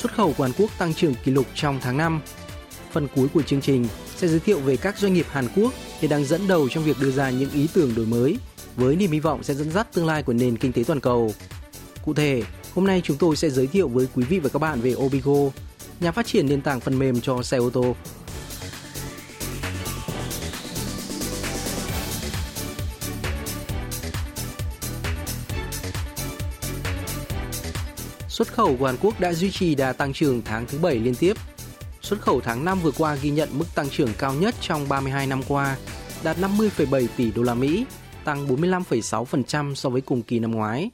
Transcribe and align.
xuất 0.00 0.14
khẩu 0.14 0.32
của 0.32 0.44
Hàn 0.44 0.52
Quốc 0.58 0.70
tăng 0.78 0.94
trưởng 0.94 1.14
kỷ 1.14 1.32
lục 1.32 1.46
trong 1.54 1.78
tháng 1.82 1.96
5. 1.96 2.20
Phần 2.92 3.08
cuối 3.16 3.28
của 3.34 3.42
chương 3.42 3.60
trình 3.60 3.86
sẽ 4.16 4.28
giới 4.28 4.40
thiệu 4.40 4.60
về 4.60 4.76
các 4.76 4.98
doanh 4.98 5.14
nghiệp 5.14 5.26
Hàn 5.30 5.48
Quốc 5.56 5.72
hiện 6.00 6.10
đang 6.10 6.24
dẫn 6.24 6.48
đầu 6.48 6.68
trong 6.68 6.84
việc 6.84 6.96
đưa 7.00 7.10
ra 7.10 7.30
những 7.30 7.50
ý 7.50 7.68
tưởng 7.74 7.94
đổi 7.94 8.06
mới 8.06 8.36
với 8.76 8.96
niềm 8.96 9.10
hy 9.10 9.20
vọng 9.20 9.42
sẽ 9.42 9.54
dẫn 9.54 9.70
dắt 9.70 9.92
tương 9.94 10.06
lai 10.06 10.22
của 10.22 10.32
nền 10.32 10.56
kinh 10.56 10.72
tế 10.72 10.84
toàn 10.86 11.00
cầu. 11.00 11.34
Cụ 12.04 12.14
thể, 12.14 12.42
hôm 12.74 12.86
nay 12.86 13.00
chúng 13.04 13.16
tôi 13.16 13.36
sẽ 13.36 13.50
giới 13.50 13.66
thiệu 13.66 13.88
với 13.88 14.06
quý 14.14 14.24
vị 14.24 14.38
và 14.38 14.48
các 14.48 14.58
bạn 14.58 14.80
về 14.80 14.94
Obigo, 14.94 15.50
nhà 16.00 16.12
phát 16.12 16.26
triển 16.26 16.46
nền 16.46 16.62
tảng 16.62 16.80
phần 16.80 16.98
mềm 16.98 17.20
cho 17.20 17.42
xe 17.42 17.56
ô 17.56 17.70
tô. 17.70 17.96
Khẩu 28.60 28.76
của 28.76 28.86
Hàn 28.86 28.96
Quốc 29.00 29.20
đã 29.20 29.32
duy 29.32 29.50
trì 29.50 29.74
đà 29.74 29.92
tăng 29.92 30.12
trưởng 30.12 30.42
tháng 30.44 30.66
thứ 30.66 30.78
7 30.78 30.94
liên 30.94 31.14
tiếp. 31.14 31.36
Xuất 32.00 32.20
khẩu 32.20 32.40
tháng 32.40 32.64
5 32.64 32.78
vừa 32.82 32.90
qua 32.98 33.14
ghi 33.14 33.30
nhận 33.30 33.48
mức 33.52 33.64
tăng 33.74 33.88
trưởng 33.90 34.08
cao 34.18 34.34
nhất 34.34 34.54
trong 34.60 34.88
32 34.88 35.26
năm 35.26 35.40
qua, 35.48 35.76
đạt 36.24 36.36
50,7 36.38 37.06
tỷ 37.16 37.32
đô 37.32 37.42
la 37.42 37.54
Mỹ, 37.54 37.84
tăng 38.24 38.48
45,6% 38.48 39.74
so 39.74 39.88
với 39.88 40.00
cùng 40.00 40.22
kỳ 40.22 40.38
năm 40.38 40.50
ngoái. 40.50 40.90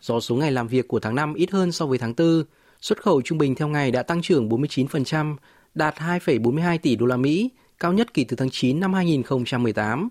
Do 0.00 0.20
số 0.20 0.34
ngày 0.34 0.52
làm 0.52 0.68
việc 0.68 0.88
của 0.88 1.00
tháng 1.00 1.14
5 1.14 1.34
ít 1.34 1.50
hơn 1.50 1.72
so 1.72 1.86
với 1.86 1.98
tháng 1.98 2.14
4, 2.14 2.44
xuất 2.80 3.02
khẩu 3.02 3.22
trung 3.22 3.38
bình 3.38 3.54
theo 3.54 3.68
ngày 3.68 3.90
đã 3.90 4.02
tăng 4.02 4.22
trưởng 4.22 4.48
49%, 4.48 5.36
đạt 5.74 5.94
2,42 5.98 6.78
tỷ 6.78 6.96
đô 6.96 7.06
la 7.06 7.16
Mỹ, 7.16 7.50
cao 7.78 7.92
nhất 7.92 8.14
kể 8.14 8.24
từ 8.28 8.36
tháng 8.36 8.50
9 8.50 8.80
năm 8.80 8.94
2018. 8.94 10.08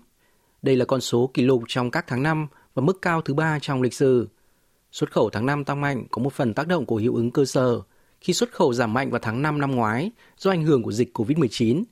Đây 0.62 0.76
là 0.76 0.84
con 0.84 1.00
số 1.00 1.30
kỷ 1.34 1.42
lục 1.42 1.62
trong 1.68 1.90
các 1.90 2.04
tháng 2.08 2.22
năm 2.22 2.46
và 2.74 2.82
mức 2.82 3.02
cao 3.02 3.22
thứ 3.22 3.34
ba 3.34 3.58
trong 3.58 3.82
lịch 3.82 3.94
sử. 3.94 4.28
Xuất 4.92 5.12
khẩu 5.12 5.30
tháng 5.30 5.46
5 5.46 5.64
tăng 5.64 5.80
mạnh 5.80 6.06
có 6.10 6.22
một 6.22 6.32
phần 6.32 6.54
tác 6.54 6.68
động 6.68 6.86
của 6.86 6.96
hiệu 6.96 7.14
ứng 7.14 7.30
cơ 7.30 7.44
sở, 7.44 7.80
khi 8.20 8.32
xuất 8.32 8.52
khẩu 8.52 8.72
giảm 8.72 8.92
mạnh 8.92 9.10
vào 9.10 9.20
tháng 9.22 9.42
5 9.42 9.60
năm 9.60 9.70
ngoái 9.70 10.10
do 10.38 10.50
ảnh 10.50 10.64
hưởng 10.64 10.82
của 10.82 10.92
dịch 10.92 11.18
COVID-19. 11.18 11.84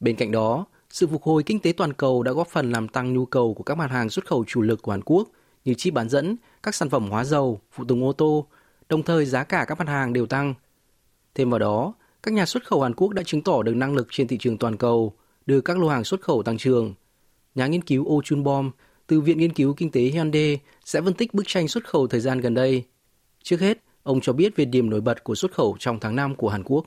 Bên 0.00 0.16
cạnh 0.16 0.32
đó, 0.32 0.66
sự 0.90 1.06
phục 1.06 1.22
hồi 1.22 1.42
kinh 1.42 1.60
tế 1.60 1.72
toàn 1.72 1.92
cầu 1.92 2.22
đã 2.22 2.32
góp 2.32 2.48
phần 2.48 2.72
làm 2.72 2.88
tăng 2.88 3.12
nhu 3.12 3.26
cầu 3.26 3.54
của 3.54 3.62
các 3.62 3.74
mặt 3.74 3.90
hàng 3.90 4.10
xuất 4.10 4.26
khẩu 4.26 4.44
chủ 4.44 4.62
lực 4.62 4.82
của 4.82 4.92
Hàn 4.92 5.02
Quốc 5.04 5.28
như 5.64 5.74
chip 5.74 5.94
bán 5.94 6.08
dẫn, 6.08 6.36
các 6.62 6.74
sản 6.74 6.90
phẩm 6.90 7.10
hóa 7.10 7.24
dầu, 7.24 7.60
phụ 7.72 7.84
tùng 7.84 8.04
ô 8.04 8.12
tô, 8.12 8.46
đồng 8.88 9.02
thời 9.02 9.26
giá 9.26 9.44
cả 9.44 9.64
các 9.68 9.78
mặt 9.78 9.88
hàng 9.88 10.12
đều 10.12 10.26
tăng. 10.26 10.54
Thêm 11.34 11.50
vào 11.50 11.58
đó, 11.58 11.94
các 12.22 12.34
nhà 12.34 12.46
xuất 12.46 12.66
khẩu 12.66 12.82
Hàn 12.82 12.94
Quốc 12.94 13.12
đã 13.12 13.22
chứng 13.22 13.42
tỏ 13.42 13.62
được 13.62 13.74
năng 13.74 13.94
lực 13.94 14.06
trên 14.10 14.28
thị 14.28 14.38
trường 14.40 14.58
toàn 14.58 14.76
cầu, 14.76 15.14
đưa 15.46 15.60
các 15.60 15.78
lô 15.78 15.88
hàng 15.88 16.04
xuất 16.04 16.20
khẩu 16.20 16.42
tăng 16.42 16.58
trưởng. 16.58 16.94
Nhà 17.54 17.66
nghiên 17.66 17.82
cứu 17.82 18.04
Oh 18.04 18.24
Chun 18.24 18.42
Bom 18.42 18.70
từ 19.10 19.20
Viện 19.20 19.38
Nghiên 19.38 19.52
cứu 19.52 19.74
Kinh 19.74 19.90
tế 19.90 20.00
Hyundai 20.00 20.60
sẽ 20.84 21.00
phân 21.00 21.14
tích 21.14 21.34
bức 21.34 21.42
tranh 21.46 21.68
xuất 21.68 21.84
khẩu 21.84 22.06
thời 22.06 22.20
gian 22.20 22.40
gần 22.40 22.54
đây. 22.54 22.84
Trước 23.42 23.60
hết, 23.60 23.78
ông 24.02 24.20
cho 24.20 24.32
biết 24.32 24.56
về 24.56 24.64
điểm 24.64 24.90
nổi 24.90 25.00
bật 25.00 25.24
của 25.24 25.34
xuất 25.34 25.52
khẩu 25.52 25.76
trong 25.78 26.00
tháng 26.00 26.16
5 26.16 26.34
của 26.34 26.48
Hàn 26.48 26.62
Quốc. 26.64 26.86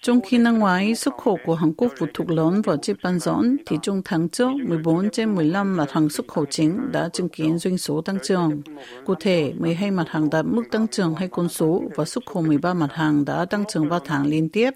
Trong 0.00 0.20
khi 0.20 0.38
năm 0.38 0.58
ngoái, 0.58 0.94
xuất 0.94 1.14
khẩu 1.16 1.38
của 1.44 1.54
Hàn 1.54 1.72
Quốc 1.76 1.92
phụ 1.98 2.06
thuộc 2.14 2.30
lớn 2.30 2.62
vào 2.64 2.76
chip 2.76 2.96
bán 3.02 3.18
dẫn, 3.18 3.56
thì 3.66 3.76
trong 3.82 4.02
tháng 4.04 4.28
trước, 4.28 4.50
14 4.68 5.10
trên 5.10 5.34
15 5.34 5.76
mặt 5.76 5.92
hàng 5.92 6.08
xuất 6.08 6.28
khẩu 6.28 6.44
chính 6.46 6.92
đã 6.92 7.08
chứng 7.12 7.28
kiến 7.28 7.58
doanh 7.58 7.78
số 7.78 8.00
tăng 8.00 8.18
trưởng. 8.22 8.62
Cụ 9.04 9.14
thể, 9.20 9.52
12 9.58 9.90
mặt 9.90 10.08
hàng 10.08 10.28
đạt 10.30 10.44
mức 10.48 10.62
tăng 10.70 10.88
trưởng 10.88 11.14
hay 11.14 11.28
con 11.28 11.48
số 11.48 11.82
và 11.96 12.04
xuất 12.04 12.26
khẩu 12.26 12.42
13 12.42 12.74
mặt 12.74 12.92
hàng 12.92 13.24
đã 13.24 13.44
tăng 13.44 13.64
trưởng 13.68 13.88
3 13.88 13.98
tháng 14.04 14.26
liên 14.26 14.48
tiếp. 14.48 14.70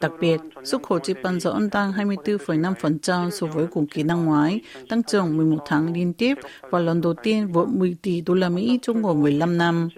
Đặc 0.00 0.12
biệt, 0.20 0.40
xuất 0.64 0.82
khẩu 0.82 0.98
chip 0.98 1.16
bán 1.22 1.40
dẫn 1.40 1.70
tăng 1.70 1.92
24,5% 1.92 3.30
so 3.30 3.46
với 3.46 3.66
cùng 3.66 3.86
kỳ 3.86 4.02
năm 4.02 4.24
ngoái, 4.24 4.60
tăng 4.88 5.02
trưởng 5.02 5.36
11 5.36 5.58
tháng 5.66 5.92
liên 5.92 6.12
tiếp 6.12 6.34
và 6.60 6.78
lần 6.78 7.00
đầu 7.00 7.14
tiên 7.14 7.46
vượt 7.46 7.68
10 7.68 7.96
tỷ 8.02 8.20
đô 8.20 8.34
la 8.34 8.48
Mỹ 8.48 8.78
trong 8.82 9.02
vòng 9.02 9.22
15 9.22 9.58
năm. 9.58 9.88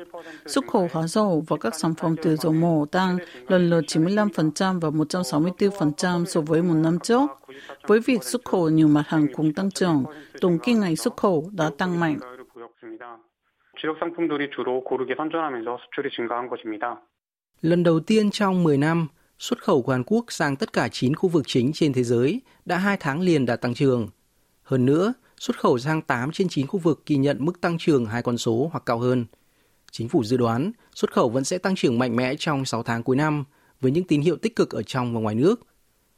Xuất 0.46 0.66
khẩu 0.66 0.88
hóa 0.92 1.06
dầu 1.06 1.44
và 1.48 1.56
các 1.56 1.74
sản 1.74 1.94
phẩm 1.94 2.16
từ 2.22 2.36
dầu 2.36 2.52
mỏ 2.52 2.84
tăng 2.92 3.18
lần 3.48 3.70
lượt 3.70 3.84
95% 3.88 4.80
và 4.80 4.90
164% 4.90 6.24
so 6.24 6.40
với 6.40 6.62
một 6.62 6.74
năm 6.74 6.98
trước. 7.02 7.30
Với 7.86 8.00
việc 8.00 8.24
xuất 8.24 8.44
khẩu 8.44 8.70
nhiều 8.70 8.88
mặt 8.88 9.04
hàng 9.06 9.26
cùng 9.34 9.52
tăng 9.52 9.70
trưởng, 9.70 10.04
tổng 10.40 10.58
kim 10.58 10.80
ngạch 10.80 10.98
xuất 10.98 11.16
khẩu 11.16 11.50
đã 11.52 11.70
tăng 11.78 12.00
mạnh. 12.00 12.18
주력 13.76 13.98
상품들이 13.98 14.50
주로 14.56 14.82
고르게 14.82 15.14
선전하면서 15.14 15.78
수출이 15.84 16.10
증가한 16.16 16.48
것입니다. 16.48 17.02
Lần 17.62 17.82
đầu 17.82 18.00
tiên 18.00 18.30
trong 18.30 18.62
10 18.64 18.78
năm, 18.78 19.08
xuất 19.41 19.63
khẩu 19.63 19.81
của 19.81 19.91
Hàn 19.91 20.03
Quốc 20.03 20.25
sang 20.29 20.55
tất 20.55 20.73
cả 20.73 20.89
9 20.91 21.15
khu 21.15 21.29
vực 21.29 21.43
chính 21.47 21.71
trên 21.73 21.93
thế 21.93 22.03
giới 22.03 22.41
đã 22.65 22.77
2 22.77 22.97
tháng 22.99 23.21
liền 23.21 23.45
đạt 23.45 23.61
tăng 23.61 23.73
trưởng. 23.73 24.07
Hơn 24.63 24.85
nữa, 24.85 25.13
xuất 25.39 25.59
khẩu 25.59 25.79
sang 25.79 26.01
8 26.01 26.31
trên 26.31 26.49
9 26.49 26.67
khu 26.67 26.79
vực 26.79 27.03
ghi 27.05 27.15
nhận 27.15 27.37
mức 27.45 27.61
tăng 27.61 27.77
trưởng 27.77 28.05
hai 28.05 28.21
con 28.21 28.37
số 28.37 28.69
hoặc 28.71 28.83
cao 28.85 28.99
hơn. 28.99 29.25
Chính 29.91 30.09
phủ 30.09 30.23
dự 30.23 30.37
đoán 30.37 30.71
xuất 30.95 31.13
khẩu 31.13 31.29
vẫn 31.29 31.43
sẽ 31.43 31.57
tăng 31.57 31.75
trưởng 31.75 31.99
mạnh 31.99 32.15
mẽ 32.15 32.35
trong 32.35 32.65
6 32.65 32.83
tháng 32.83 33.03
cuối 33.03 33.15
năm 33.15 33.43
với 33.81 33.91
những 33.91 34.03
tín 34.03 34.21
hiệu 34.21 34.37
tích 34.37 34.55
cực 34.55 34.71
ở 34.71 34.83
trong 34.83 35.13
và 35.13 35.19
ngoài 35.19 35.35
nước. 35.35 35.61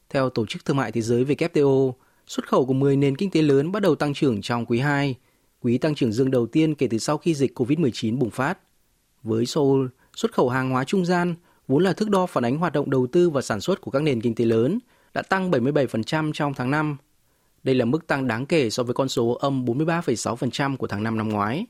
Theo 0.09 0.29
Tổ 0.29 0.45
chức 0.45 0.65
Thương 0.65 0.77
mại 0.77 0.91
Thế 0.91 1.01
giới 1.01 1.25
WTO, 1.25 1.93
xuất 2.27 2.47
khẩu 2.47 2.65
của 2.65 2.73
10 2.73 2.95
nền 2.95 3.15
kinh 3.15 3.31
tế 3.31 3.41
lớn 3.41 3.71
bắt 3.71 3.81
đầu 3.81 3.95
tăng 3.95 4.13
trưởng 4.13 4.41
trong 4.41 4.65
quý 4.65 4.79
2, 4.79 5.15
quý 5.61 5.77
tăng 5.77 5.95
trưởng 5.95 6.11
dương 6.11 6.31
đầu 6.31 6.47
tiên 6.47 6.75
kể 6.75 6.87
từ 6.87 6.97
sau 6.97 7.17
khi 7.17 7.33
dịch 7.33 7.59
COVID-19 7.59 8.17
bùng 8.17 8.29
phát. 8.29 8.57
Với 9.23 9.45
Seoul, 9.45 9.87
xuất 10.15 10.33
khẩu 10.33 10.49
hàng 10.49 10.69
hóa 10.69 10.83
trung 10.83 11.05
gian, 11.05 11.35
vốn 11.67 11.83
là 11.83 11.93
thước 11.93 12.09
đo 12.09 12.25
phản 12.25 12.45
ánh 12.45 12.57
hoạt 12.57 12.73
động 12.73 12.89
đầu 12.89 13.07
tư 13.07 13.29
và 13.29 13.41
sản 13.41 13.61
xuất 13.61 13.81
của 13.81 13.91
các 13.91 14.03
nền 14.03 14.21
kinh 14.21 14.35
tế 14.35 14.45
lớn, 14.45 14.79
đã 15.13 15.21
tăng 15.21 15.51
77% 15.51 16.31
trong 16.33 16.53
tháng 16.53 16.71
5. 16.71 16.97
Đây 17.63 17.75
là 17.75 17.85
mức 17.85 18.07
tăng 18.07 18.27
đáng 18.27 18.45
kể 18.45 18.69
so 18.69 18.83
với 18.83 18.93
con 18.93 19.09
số 19.09 19.31
âm 19.31 19.65
43,6% 19.65 20.77
của 20.77 20.87
tháng 20.87 21.03
5 21.03 21.17
năm 21.17 21.29
ngoái. 21.29 21.65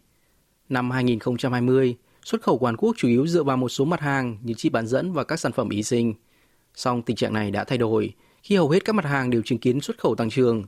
Năm 0.69 0.91
2020, 0.91 1.95
xuất 2.25 2.41
khẩu 2.41 2.57
của 2.57 2.65
Hàn 2.65 2.77
Quốc 2.77 2.95
chủ 2.97 3.07
yếu 3.07 3.27
dựa 3.27 3.43
vào 3.43 3.57
một 3.57 3.69
số 3.69 3.85
mặt 3.85 3.99
hàng 3.99 4.37
như 4.43 4.53
chip 4.53 4.71
bán 4.71 4.87
dẫn 4.87 5.13
và 5.13 5.23
các 5.23 5.39
sản 5.39 5.51
phẩm 5.51 5.69
y 5.69 5.83
sinh. 5.83 6.13
Song 6.75 7.01
tình 7.01 7.15
trạng 7.15 7.33
này 7.33 7.51
đã 7.51 7.63
thay 7.63 7.77
đổi 7.77 8.13
khi 8.43 8.55
hầu 8.55 8.69
hết 8.69 8.85
các 8.85 8.95
mặt 8.95 9.05
hàng 9.05 9.29
đều 9.29 9.41
chứng 9.41 9.59
kiến 9.59 9.81
xuất 9.81 9.97
khẩu 9.97 10.15
tăng 10.15 10.29
trưởng. 10.29 10.63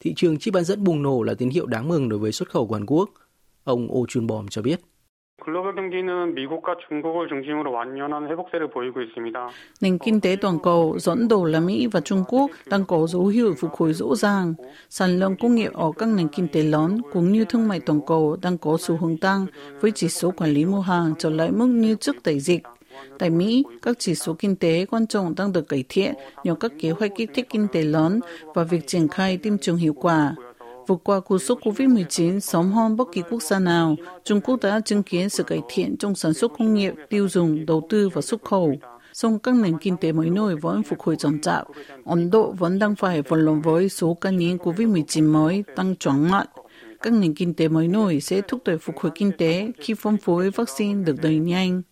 Thị 0.00 0.12
trường 0.16 0.38
chip 0.38 0.54
bán 0.54 0.64
dẫn 0.64 0.84
bùng 0.84 1.02
nổ 1.02 1.22
là 1.22 1.34
tín 1.34 1.50
hiệu 1.50 1.66
đáng 1.66 1.88
mừng 1.88 2.08
đối 2.08 2.18
với 2.18 2.32
xuất 2.32 2.50
khẩu 2.50 2.66
của 2.66 2.74
Hàn 2.74 2.86
Quốc. 2.86 3.10
Ông 3.64 3.92
Oh 3.92 4.08
Chun 4.08 4.26
Bom 4.26 4.48
cho 4.48 4.62
biết. 4.62 4.80
글로벌 5.45 5.75
경기는 5.75 6.35
미국과 6.35 6.77
중국을 6.87 7.27
중심으로 7.27 7.71
완연한 7.71 8.29
회복세를 8.29 8.69
보이고 8.69 9.01
있습니다. 9.01 9.49
Nền 9.81 9.97
kinh 9.97 10.21
tế 10.21 10.37
toàn 10.41 10.59
cầu 10.63 10.99
dẫn 10.99 11.27
đầu 11.27 11.45
là 11.45 11.59
Mỹ 11.59 11.87
và 11.87 11.99
Trung 11.99 12.23
Quốc 12.27 12.51
đang 12.65 12.85
có 12.85 13.07
dấu 13.07 13.27
hiệu 13.27 13.53
phục 13.59 13.71
hồi 13.73 13.93
rõ 13.93 14.15
ràng. 14.15 14.53
Sản 14.89 15.19
lượng 15.19 15.35
công 15.41 15.55
nghiệp 15.55 15.73
ở 15.73 15.91
các 15.97 16.09
nền 16.09 16.27
kinh 16.27 16.47
tế 16.47 16.63
lớn 16.63 17.01
cũng 17.13 17.31
như 17.31 17.45
thương 17.45 17.67
mại 17.67 17.79
toàn 17.79 17.99
cầu 18.07 18.37
đang 18.41 18.57
có 18.57 18.77
xu 18.79 18.97
hướng 18.97 19.17
tăng 19.17 19.45
với 19.81 19.91
chỉ 19.91 20.09
số 20.09 20.31
quản 20.31 20.49
lý 20.49 20.65
mua 20.65 20.81
hàng 20.81 21.13
trở 21.19 21.29
lại 21.29 21.51
mức 21.51 21.67
như 21.67 21.95
trước 21.95 22.15
đại 22.25 22.39
dịch. 22.39 22.63
Tại 23.19 23.29
Mỹ, 23.29 23.63
các 23.81 23.95
chỉ 23.99 24.15
số 24.15 24.35
kinh 24.39 24.55
tế 24.55 24.85
quan 24.85 25.07
trọng 25.07 25.35
đang 25.35 25.53
được 25.53 25.69
cải 25.69 25.83
thiện 25.89 26.13
nhờ 26.43 26.55
các 26.55 26.71
kế 26.79 26.91
hoạch 26.91 27.11
kích 27.15 27.29
thích 27.33 27.47
kinh 27.49 27.67
tế 27.73 27.81
lớn 27.81 28.19
và 28.53 28.63
việc 28.63 28.87
triển 28.87 29.07
khai 29.07 29.37
tiêm 29.37 29.57
chủng 29.57 29.75
hiệu 29.75 29.93
quả. 29.93 30.35
vượt 30.88 31.00
qua 31.04 31.20
cú 31.20 31.38
sốc 31.38 31.58
COVID-19 31.60 32.38
sớm 32.38 32.72
hơn 32.72 32.96
bất 32.96 33.08
kỳ 33.12 33.22
quốc 33.30 33.42
gia 33.42 33.58
nào, 33.58 33.96
Trung 34.24 34.40
Quốc 34.40 34.58
đã 34.62 34.80
chứng 34.84 35.02
kiến 35.02 35.28
sự 35.28 35.42
cải 35.42 35.60
thiện 35.68 35.96
trong 35.96 36.14
sản 36.14 36.34
xuất 36.34 36.52
công 36.58 36.74
nghiệp, 36.74 36.94
tiêu 37.08 37.28
dùng, 37.28 37.66
đầu 37.66 37.86
tư 37.90 38.08
và 38.08 38.20
xuất 38.20 38.42
khẩu. 38.44 38.72
Song 39.12 39.38
các 39.38 39.54
nền 39.54 39.78
kinh 39.78 39.96
tế 39.96 40.12
mới 40.12 40.30
nổi 40.30 40.56
vẫn 40.56 40.82
phục 40.82 41.00
hồi 41.00 41.16
chậm 41.16 41.40
chạp. 41.40 41.66
Ấn 42.04 42.30
Độ 42.30 42.52
vẫn 42.58 42.78
đang 42.78 42.94
phải 42.94 43.22
vật 43.22 43.36
lộn 43.36 43.60
với 43.60 43.88
số 43.88 44.16
ca 44.20 44.30
nhiễm 44.30 44.56
COVID-19 44.56 45.32
mới 45.32 45.64
tăng 45.76 45.96
chóng 45.96 46.30
mặt. 46.30 46.46
Các 47.02 47.12
nền 47.12 47.34
kinh 47.34 47.54
tế 47.54 47.68
mới 47.68 47.88
nổi 47.88 48.20
sẽ 48.20 48.40
thúc 48.48 48.60
đẩy 48.64 48.78
phục 48.78 48.98
hồi 48.98 49.12
kinh 49.14 49.32
tế 49.38 49.70
khi 49.78 49.94
phân 49.94 50.16
phối 50.16 50.50
vaccine 50.50 51.04
được 51.04 51.16
đẩy 51.22 51.38
nhanh. 51.38 51.82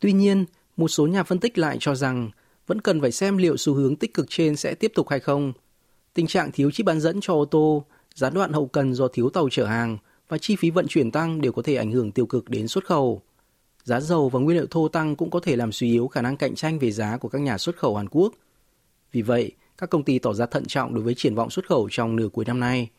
Tuy 0.00 0.12
nhiên, 0.12 0.44
một 0.77 0.87
số 0.87 1.07
nhà 1.07 1.23
phân 1.23 1.39
tích 1.39 1.57
lại 1.57 1.77
cho 1.79 1.95
rằng 1.95 2.29
vẫn 2.67 2.81
cần 2.81 3.01
phải 3.01 3.11
xem 3.11 3.37
liệu 3.37 3.57
xu 3.57 3.73
hướng 3.73 3.95
tích 3.95 4.13
cực 4.13 4.25
trên 4.29 4.55
sẽ 4.55 4.75
tiếp 4.75 4.91
tục 4.95 5.09
hay 5.09 5.19
không. 5.19 5.53
Tình 6.13 6.27
trạng 6.27 6.51
thiếu 6.51 6.71
chip 6.71 6.85
bán 6.85 6.99
dẫn 6.99 7.21
cho 7.21 7.33
ô 7.33 7.45
tô, 7.45 7.85
gián 8.15 8.33
đoạn 8.33 8.53
hậu 8.53 8.67
cần 8.67 8.93
do 8.93 9.07
thiếu 9.07 9.29
tàu 9.29 9.49
chở 9.51 9.65
hàng 9.65 9.97
và 10.29 10.37
chi 10.37 10.55
phí 10.55 10.69
vận 10.69 10.87
chuyển 10.87 11.11
tăng 11.11 11.41
đều 11.41 11.51
có 11.51 11.61
thể 11.61 11.75
ảnh 11.75 11.91
hưởng 11.91 12.11
tiêu 12.11 12.25
cực 12.25 12.49
đến 12.49 12.67
xuất 12.67 12.85
khẩu. 12.85 13.21
Giá 13.83 13.99
dầu 13.99 14.29
và 14.29 14.39
nguyên 14.39 14.57
liệu 14.57 14.67
thô 14.71 14.87
tăng 14.87 15.15
cũng 15.15 15.29
có 15.29 15.39
thể 15.39 15.55
làm 15.55 15.71
suy 15.71 15.91
yếu 15.91 16.07
khả 16.07 16.21
năng 16.21 16.37
cạnh 16.37 16.55
tranh 16.55 16.79
về 16.79 16.91
giá 16.91 17.17
của 17.17 17.29
các 17.29 17.41
nhà 17.41 17.57
xuất 17.57 17.75
khẩu 17.75 17.95
Hàn 17.95 18.09
Quốc. 18.09 18.33
Vì 19.11 19.21
vậy, 19.21 19.51
các 19.77 19.89
công 19.89 20.03
ty 20.03 20.19
tỏ 20.19 20.33
ra 20.33 20.45
thận 20.45 20.63
trọng 20.67 20.93
đối 20.93 21.03
với 21.03 21.13
triển 21.13 21.35
vọng 21.35 21.49
xuất 21.49 21.67
khẩu 21.67 21.87
trong 21.91 22.15
nửa 22.15 22.27
cuối 22.33 22.45
năm 22.45 22.59
nay. 22.59 22.89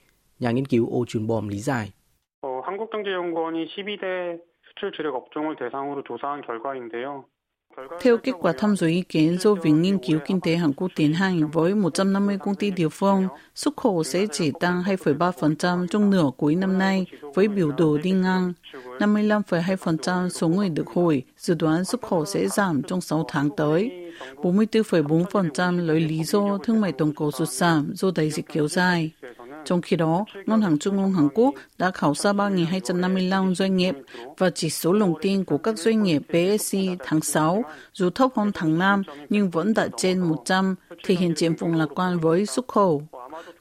Nhà 0.41 0.51
nghiên 0.51 0.67
cứu 0.67 0.87
Oh 0.87 1.09
Chun 1.09 1.27
Bom 1.27 1.49
lý 1.49 1.59
giải. 1.59 1.93
어, 2.41 2.61
한국경제연구원이 2.61 3.67
12대 3.67 4.39
수출 4.69 4.93
주력 4.93 5.15
업종을 5.15 5.57
대상으로 5.57 6.03
조사한 6.03 6.43
결과인데요. 6.43 7.25
Theo 8.02 8.18
kết 8.18 8.32
quả 8.40 8.54
thăm 8.58 8.76
dò 8.76 8.88
ý 8.88 9.02
kiến 9.10 9.38
do 9.40 9.54
Viện 9.54 9.82
Nghiên 9.82 9.98
cứu 9.98 10.20
Kinh 10.28 10.42
tế 10.42 10.56
Hàn 10.56 10.74
Quốc 10.74 10.92
tiến 10.96 11.14
hành 11.14 11.48
với 11.48 11.76
150 11.76 12.38
công 12.38 12.56
ty 12.56 12.72
địa 12.72 12.90
phương, 12.90 13.28
xuất 13.56 13.78
khẩu 13.78 14.04
sẽ 14.04 14.26
chỉ 14.32 14.52
tăng 14.60 14.84
2,3% 14.84 15.88
trong 15.88 16.10
nửa 16.10 16.30
cuối 16.38 16.56
năm 16.56 16.78
nay 16.78 17.06
với 17.34 17.48
biểu 17.48 17.72
đồ 17.72 17.98
đi 17.98 18.12
ngang. 18.12 18.54
55,2% 19.00 20.30
số 20.30 20.48
người 20.48 20.70
được 20.70 20.88
hỏi 20.96 21.24
dự 21.38 21.54
đoán 21.54 21.86
xuất 21.86 22.02
khẩu 22.02 22.26
sẽ 22.26 22.48
giảm 22.48 22.84
trong 22.84 23.02
6 23.02 23.26
tháng 23.28 23.50
tới. 23.58 23.92
44,4% 24.36 25.86
lấy 25.86 26.00
lý 26.00 26.24
do 26.24 26.58
thương 26.64 26.82
mại 26.82 26.92
toàn 26.92 27.14
cầu 27.14 27.32
sụt 27.32 27.50
giảm 27.50 27.92
do 27.96 28.12
đại 28.16 28.32
dịch 28.32 28.46
kéo 28.54 28.68
dài. 28.68 29.12
Trong 29.65 29.81
khi 29.81 29.97
đó, 29.97 30.25
Ngân 30.47 30.61
hàng 30.61 30.79
Trung 30.79 30.99
ương 30.99 31.13
Hàn 31.13 31.29
Quốc 31.35 31.55
đã 31.79 31.91
khảo 31.91 32.15
sát 32.15 32.33
3.255 32.33 33.55
doanh 33.55 33.77
nghiệp 33.77 33.95
và 34.39 34.51
chỉ 34.51 34.71
số 34.71 34.93
lòng 34.93 35.15
tin 35.21 35.45
của 35.45 35.59
các 35.59 35.79
doanh 35.79 36.03
nghiệp 36.03 36.23
PSI 36.29 36.89
tháng 36.99 37.21
6 37.21 37.63
dù 37.93 38.11
thấp 38.11 38.31
hơn 38.35 38.51
tháng 38.55 38.79
5 38.79 39.03
nhưng 39.29 39.51
vẫn 39.51 39.75
đạt 39.77 39.91
trên 39.97 40.21
100, 40.21 40.75
thể 41.05 41.15
hiện 41.15 41.35
triển 41.35 41.55
vọng 41.55 41.75
lạc 41.75 41.89
quan 41.95 42.19
với 42.19 42.47
xuất 42.47 42.69
khẩu. 42.69 43.03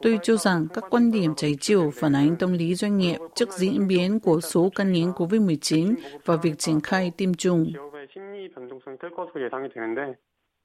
Tôi 0.01 0.19
cho 0.23 0.35
rằng 0.35 0.67
các 0.73 0.83
quan 0.89 1.11
điểm 1.11 1.33
trái 1.35 1.55
chiều 1.59 1.91
phản 1.95 2.13
ánh 2.13 2.35
tâm 2.39 2.53
lý 2.53 2.75
doanh 2.75 2.97
nghiệp 2.97 3.17
trước 3.35 3.49
diễn 3.51 3.87
biến 3.87 4.19
của 4.19 4.41
số 4.41 4.71
ca 4.75 4.83
nhiễm 4.83 5.09
COVID-19 5.09 5.95
và 6.25 6.35
việc 6.35 6.59
triển 6.59 6.79
khai 6.81 7.11
tiêm 7.17 7.33
chủng. 7.33 7.73
기업의 7.73 8.07
심리 8.11 8.49
변동성이 8.51 8.97
클 8.97 9.11
것으로 9.11 9.45
예상이 9.45 9.69
되는데 9.69 10.15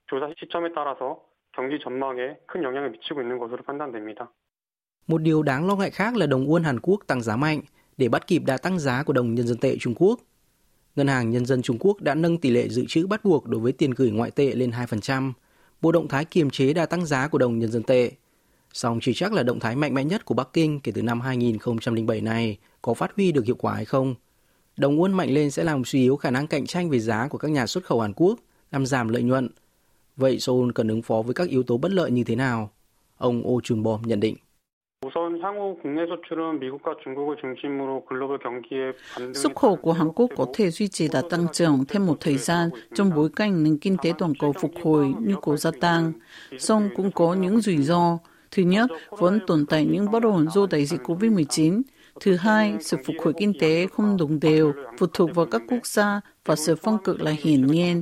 조사 0.07 0.29
시점에 0.39 0.73
따라서 0.75 1.21
경기 1.53 1.79
전망에 1.79 2.39
큰 2.47 2.63
영향을 2.63 2.91
미치고 2.91 3.21
있는 3.23 3.39
것으로 3.39 3.63
판단됩니다. 3.65 4.33
Một 5.08 5.22
điều 5.22 5.44
đáng 5.44 5.68
lo 5.68 5.76
ngại 5.76 5.90
khác 5.90 6.16
là 6.16 6.26
đồng 6.26 6.48
won 6.48 6.64
Hàn 6.64 6.80
Quốc 6.80 7.00
tăng 7.08 7.22
giá 7.22 7.36
mạnh 7.36 7.62
để 7.98 8.10
bắt 8.10 8.28
kịp 8.28 8.44
đà 8.46 8.58
tăng 8.58 8.80
giá 8.80 9.04
của 9.04 9.14
đồng 9.14 9.36
nhân 9.36 9.48
dân 9.48 9.58
tệ 9.58 9.78
Trung 9.80 9.94
Quốc. 9.98 10.20
Ngân 10.96 11.08
hàng 11.08 11.30
Nhân 11.30 11.46
dân 11.46 11.62
Trung 11.62 11.78
Quốc 11.80 12.02
đã 12.02 12.16
nâng 12.16 12.38
tỷ 12.38 12.50
lệ 12.50 12.70
dự 12.70 12.86
trữ 12.88 13.08
bắt 13.08 13.26
buộc 13.26 13.48
đối 13.48 13.62
với 13.62 13.72
tiền 13.72 13.92
gửi 13.92 14.12
ngoại 14.12 14.32
tệ 14.32 14.56
lên 14.56 14.72
2%, 14.72 15.32
bộ 15.82 15.92
động 15.92 16.08
thái 16.08 16.26
kiềm 16.26 16.50
chế 16.50 16.74
đà 16.74 16.86
tăng 16.86 17.06
giá 17.06 17.28
của 17.28 17.38
đồng 17.38 17.60
nhân 17.60 17.72
dân 17.72 17.84
tệ. 17.84 18.12
Song 18.74 19.00
chỉ 19.02 19.14
chắc 19.14 19.34
là 19.34 19.44
động 19.44 19.60
thái 19.60 19.76
mạnh 19.76 19.94
mẽ 19.94 20.04
nhất 20.04 20.26
của 20.26 20.34
Bắc 20.34 20.54
Kinh 20.54 20.80
kể 20.80 20.92
từ 20.92 21.02
năm 21.02 21.22
2007 21.22 22.22
này 22.22 22.58
có 22.82 22.94
phát 22.94 23.12
huy 23.16 23.32
được 23.32 23.46
hiệu 23.46 23.56
quả 23.60 23.74
hay 23.74 23.86
không. 23.86 24.16
Đồng 24.78 25.00
won 25.00 25.12
mạnh 25.12 25.34
lên 25.34 25.52
sẽ 25.52 25.64
làm 25.64 25.86
suy 25.86 26.02
yếu 26.02 26.16
khả 26.16 26.32
năng 26.32 26.48
cạnh 26.48 26.66
tranh 26.66 26.90
về 26.90 27.00
giá 27.00 27.28
của 27.28 27.38
các 27.38 27.52
nhà 27.52 27.68
xuất 27.68 27.84
khẩu 27.84 28.02
Hàn 28.02 28.14
Quốc, 28.16 28.40
làm 28.72 28.86
giảm 28.86 29.10
lợi 29.10 29.24
nhuận. 29.24 29.50
Vậy 30.18 30.40
Seoul 30.40 30.72
cần 30.76 30.88
ứng 30.88 31.02
phó 31.02 31.22
với 31.22 31.34
các 31.34 31.50
yếu 31.50 31.64
tố 31.64 31.78
bất 31.78 31.92
lợi 31.92 32.12
như 32.12 32.24
thế 32.24 32.36
nào? 32.36 32.72
Ông 33.18 33.48
Oh 33.48 33.64
Chun 33.64 33.84
Bom 33.84 34.02
nhận 34.02 34.20
định. 34.20 34.36
Xuất 39.34 39.56
khẩu 39.56 39.76
của 39.76 39.94
Hàn 39.94 40.10
Quốc 40.16 40.30
có 40.36 40.46
thể 40.54 40.70
duy 40.70 40.88
trì 40.88 41.08
đạt 41.08 41.24
tăng 41.30 41.46
trưởng 41.54 41.86
thêm 41.88 42.06
một 42.06 42.18
thời 42.20 42.38
gian 42.38 42.70
trong 42.94 43.12
bối 43.16 43.30
cảnh 43.36 43.64
nền 43.64 43.78
kinh 43.78 43.98
tế 44.04 44.14
toàn 44.18 44.34
cầu 44.40 44.54
phục 44.54 44.72
hồi 44.84 45.14
nhu 45.20 45.36
cầu 45.40 45.58
gia 45.58 45.72
tăng. 45.82 46.12
Song 46.58 46.90
cũng 46.96 47.12
có 47.12 47.34
những 47.34 47.62
rủi 47.62 47.78
ro. 47.78 48.18
Thứ 48.52 48.64
nhất, 48.64 48.90
vẫn 49.10 49.40
tồn 49.48 49.66
tại 49.66 49.86
những 49.86 50.12
bất 50.12 50.24
ổn 50.24 50.48
do 50.50 50.66
đại 50.72 50.86
dịch 50.86 51.02
COVID-19. 51.04 51.82
Thứ 52.20 52.36
hai, 52.36 52.78
sự 52.80 52.98
phục 53.06 53.16
hồi 53.24 53.34
kinh 53.38 53.54
tế 53.60 53.88
không 53.88 54.18
đồng 54.18 54.40
đều, 54.40 54.74
phụ 54.98 55.06
thuộc 55.14 55.36
vào 55.36 55.46
các 55.46 55.62
quốc 55.70 55.86
gia 55.88 56.22
và 56.46 56.56
sự 56.56 56.76
phân 56.76 56.98
cực 57.04 57.22
là 57.22 57.32
hiển 57.44 57.68
nhiên. 57.68 58.02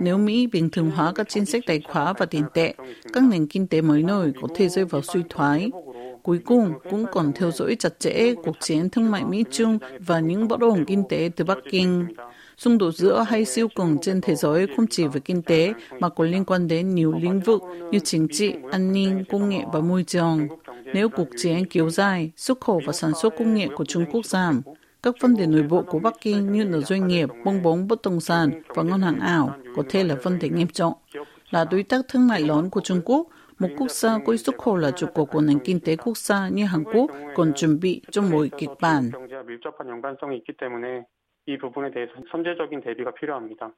Nếu 0.00 0.18
Mỹ 0.18 0.46
bình 0.46 0.70
thường 0.70 0.90
hóa 0.90 1.12
các 1.14 1.28
chính 1.28 1.44
sách 1.44 1.62
tài 1.66 1.80
khóa 1.80 2.12
và 2.18 2.26
tiền 2.26 2.44
tệ, 2.54 2.74
các 3.12 3.22
nền 3.30 3.46
kinh 3.46 3.66
tế 3.66 3.80
mới 3.80 4.02
nổi 4.02 4.32
có 4.42 4.48
thể 4.54 4.68
rơi 4.68 4.84
vào 4.84 5.02
suy 5.02 5.20
thoái. 5.28 5.70
Cuối 6.28 6.40
cùng, 6.44 6.72
cũng 6.90 7.06
còn 7.12 7.32
theo 7.32 7.50
dõi 7.50 7.76
chặt 7.78 8.00
chẽ 8.00 8.34
cuộc 8.44 8.56
chiến 8.60 8.90
thương 8.90 9.10
mại 9.10 9.24
Mỹ-Trung 9.24 9.78
và 9.98 10.20
những 10.20 10.48
bất 10.48 10.60
ổn 10.60 10.84
kinh 10.84 11.04
tế 11.08 11.30
từ 11.36 11.44
Bắc 11.44 11.58
Kinh. 11.70 12.06
Xung 12.56 12.78
đột 12.78 12.90
giữa 12.90 13.24
hai 13.28 13.44
siêu 13.44 13.68
cường 13.76 13.96
trên 14.02 14.20
thế 14.20 14.34
giới 14.34 14.66
không 14.76 14.86
chỉ 14.90 15.06
về 15.06 15.20
kinh 15.20 15.42
tế 15.42 15.72
mà 16.00 16.08
còn 16.08 16.30
liên 16.30 16.44
quan 16.44 16.68
đến 16.68 16.94
nhiều 16.94 17.14
lĩnh 17.20 17.40
vực 17.40 17.62
như 17.92 17.98
chính 17.98 18.28
trị, 18.32 18.54
an 18.70 18.92
ninh, 18.92 19.24
công 19.30 19.48
nghệ 19.48 19.60
và 19.72 19.80
môi 19.80 20.04
trường. 20.04 20.48
Nếu 20.94 21.08
cuộc 21.08 21.28
chiến 21.36 21.66
kéo 21.66 21.90
dài, 21.90 22.30
xuất 22.36 22.60
khẩu 22.60 22.80
và 22.86 22.92
sản 22.92 23.12
xuất 23.22 23.34
công 23.38 23.54
nghệ 23.54 23.68
của 23.76 23.84
Trung 23.84 24.04
Quốc 24.12 24.26
giảm, 24.26 24.60
các 25.02 25.14
vấn 25.20 25.36
đề 25.36 25.46
nội 25.46 25.62
bộ 25.62 25.82
của 25.82 25.98
Bắc 25.98 26.14
Kinh 26.20 26.52
như 26.52 26.64
là 26.64 26.78
doanh 26.78 27.08
nghiệp, 27.08 27.28
bong 27.44 27.62
bóng 27.62 27.88
bất 27.88 28.02
động 28.02 28.20
sản 28.20 28.62
và 28.68 28.82
ngân 28.82 29.00
hàng 29.00 29.20
ảo 29.20 29.54
có 29.76 29.82
thể 29.88 30.04
là 30.04 30.14
vấn 30.22 30.38
đề 30.38 30.48
nghiêm 30.48 30.68
trọng. 30.68 30.92
Là 31.50 31.64
đối 31.64 31.82
tác 31.82 32.08
thương 32.08 32.26
mại 32.26 32.40
lớn 32.40 32.70
của 32.70 32.80
Trung 32.80 33.00
Quốc, 33.04 33.26
một 33.59 33.67
quốc 33.77 33.91
gia 33.91 34.19
có 34.25 34.37
xuất 34.37 34.57
khẩu 34.57 34.75
là 34.75 34.91
trụ 34.91 35.07
cột 35.13 35.29
của 35.31 35.41
nền 35.41 35.59
kinh 35.59 35.79
tế 35.79 35.95
quốc 35.95 36.17
gia 36.17 36.49
như 36.49 36.65
Hàn 36.65 36.83
Quốc 36.83 37.11
còn 37.35 37.53
chuẩn 37.53 37.79
bị 37.79 38.01
cho 38.11 38.21
mỗi 38.21 38.49
kịch 38.57 38.69
bản. 38.81 39.11
경제와 39.11 39.43
밀접한 39.45 39.89
연관성이 39.89 40.37
있기 40.37 40.53
때문에 40.61 41.03
이 41.45 41.57
부분에 41.57 41.91
대해서 41.91 42.11
선제적인 42.31 42.81
대비가 42.81 43.11
필요합니다. 43.11 43.71